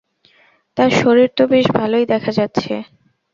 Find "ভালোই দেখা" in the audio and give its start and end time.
1.71-2.31